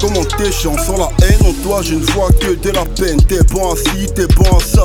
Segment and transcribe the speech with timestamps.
[0.00, 3.20] Comment t'es chiant sans la haine en toi je ne vois que de la peine.
[3.22, 4.84] T'es bon à ci, t'es bon à ça.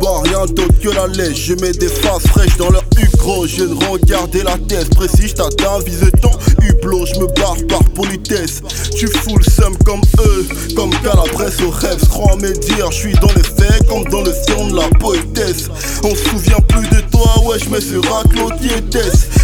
[0.00, 2.84] Bah rien d'autre que la lèche Je mets des faces fraîches dans leur
[3.16, 4.94] gros Je ne regarder la tête.
[4.94, 6.30] Précis Je t'atteins vise ton
[6.62, 7.06] hublot.
[7.06, 8.62] Je me barre par politesse.
[8.96, 12.00] Tu fous le seum comme eux Comme Calabresse au rêve.
[12.08, 15.68] Crois mes dires Je suis dans les faits comme dans le film de la poétesse.
[16.04, 18.00] On se souvient plus de toi wesh mais c'est
[18.30, 18.98] Claude qui est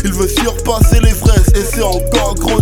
[0.05, 2.18] Il veut surpasser les fraises Et c'est encore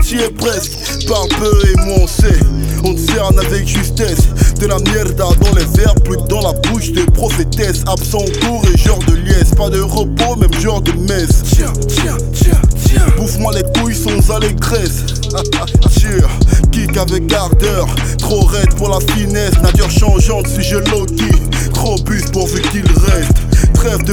[0.06, 0.72] tu es presque
[1.08, 2.38] Parle peu et moi on sait
[2.84, 4.28] on te cerne avec justesse
[4.60, 7.82] De la merde dans les verres, plus que dans la bouche des prophétesses.
[7.88, 11.42] Absent cours et genre de liesse Pas de repos, même genre de messe.
[11.42, 13.06] Tiens, tiens, tiens, tiens.
[13.16, 15.04] Bouffe-moi les couilles sans allégresse
[15.90, 16.28] Tiens,
[16.70, 17.88] kick avec ardeur
[18.18, 19.54] Trop raide pour la finesse.
[19.62, 21.35] Nature changeante, sujet Loki Trop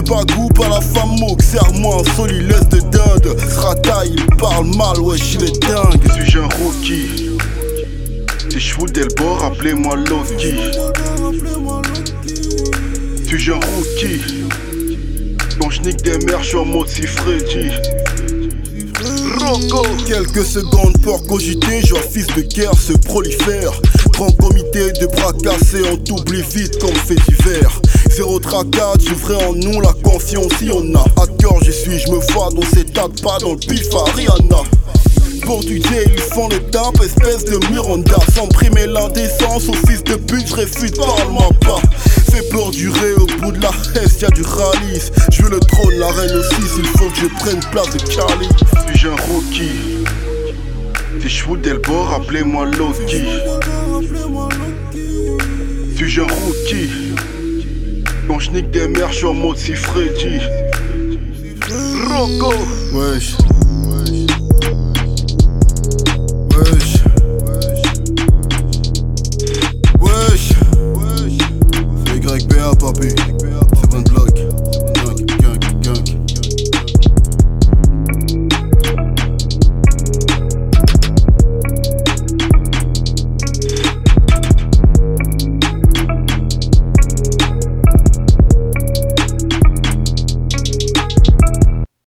[0.04, 5.36] De bagou par la femme Serre-moi un solilès de dinde Srataille, il parle mal, wesh
[5.36, 7.34] il est dingue Suis-je un rookie
[8.50, 10.54] si je fous le bord, appelez-moi Loki.
[13.26, 14.22] Suis-je un rookie
[15.60, 17.72] Quand je nique des mères, je suis en mode si Freddy.
[19.40, 23.72] Rocco Quelques secondes pour cogiter, genre fils de guerre se prolifère.
[24.12, 27.82] Grand comité de bras cassés, on t'oublie vite comme fait divers.
[28.16, 31.04] Zéro tracade, j'ouvrais en nous la confiance si on a.
[31.20, 34.62] À cœur, je suis, je me vois dans cet tas pas dans le pif Rihanna.
[35.44, 38.18] Portugais, ils font les tapes, espèce de Miranda.
[38.36, 41.82] Sans primer l'indécence, au fils de pute, je réfute, parle-moi pas.
[42.32, 45.12] Fais peur durer au bout de la hesse, y'a du ralice.
[45.32, 48.48] Je veux le trône, la reine aussi, il faut que je prenne place de Cali.
[48.90, 50.06] Suis-je un rookie?
[51.20, 51.58] Si je fous
[51.88, 53.24] bord, appelez-moi Loki.
[55.96, 56.28] Suis-je un
[58.28, 60.40] Quand je nique des mères, je suis en mode si Freddy.
[62.08, 62.54] Rocco
[62.94, 63.36] Wesh